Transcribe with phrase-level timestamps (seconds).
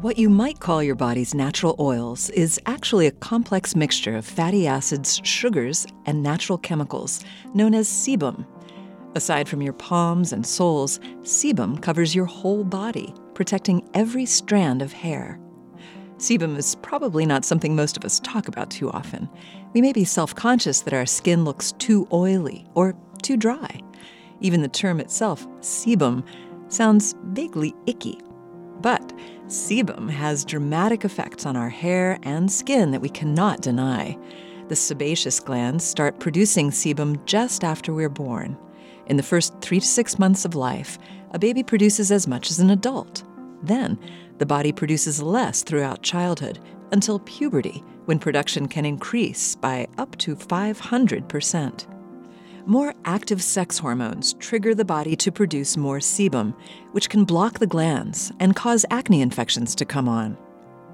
[0.00, 4.66] What you might call your body's natural oils is actually a complex mixture of fatty
[4.66, 8.46] acids, sugars, and natural chemicals known as sebum.
[9.14, 14.90] Aside from your palms and soles, sebum covers your whole body, protecting every strand of
[14.90, 15.38] hair.
[16.16, 19.28] Sebum is probably not something most of us talk about too often.
[19.74, 23.82] We may be self conscious that our skin looks too oily or too dry.
[24.40, 26.24] Even the term itself, sebum,
[26.68, 28.18] sounds vaguely icky.
[28.80, 29.12] But
[29.46, 34.16] sebum has dramatic effects on our hair and skin that we cannot deny.
[34.68, 38.56] The sebaceous glands start producing sebum just after we're born.
[39.06, 40.98] In the first three to six months of life,
[41.32, 43.24] a baby produces as much as an adult.
[43.62, 43.98] Then,
[44.38, 46.60] the body produces less throughout childhood
[46.92, 51.99] until puberty, when production can increase by up to 500%.
[52.66, 56.54] More active sex hormones trigger the body to produce more sebum,
[56.92, 60.36] which can block the glands and cause acne infections to come on.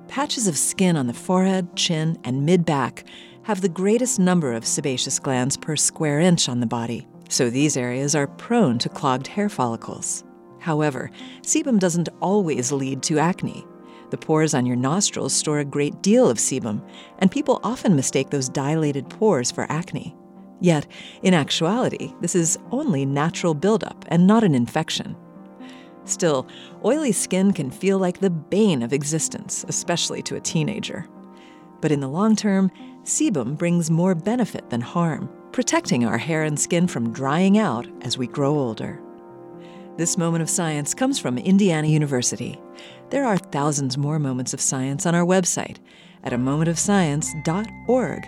[0.07, 3.05] Patches of skin on the forehead, chin, and mid back
[3.43, 7.77] have the greatest number of sebaceous glands per square inch on the body, so these
[7.77, 10.23] areas are prone to clogged hair follicles.
[10.61, 11.11] However,
[11.43, 13.67] sebum doesn't always lead to acne.
[14.11, 16.81] The pores on your nostrils store a great deal of sebum,
[17.19, 20.17] and people often mistake those dilated pores for acne.
[20.61, 20.87] Yet,
[21.23, 25.17] in actuality, this is only natural buildup and not an infection.
[26.05, 26.47] Still,
[26.85, 31.07] oily skin can feel like the bane of existence, especially to a teenager.
[31.81, 32.71] But in the long term,
[33.03, 38.17] sebum brings more benefit than harm, protecting our hair and skin from drying out as
[38.17, 39.01] we grow older.
[39.97, 42.61] This moment of science comes from Indiana University.
[43.11, 45.79] There are thousands more moments of science on our website
[46.23, 48.25] at a momentofscience.org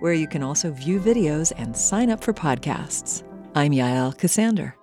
[0.00, 3.22] where you can also view videos and sign up for podcasts.
[3.54, 4.74] I'm Yael Ksander.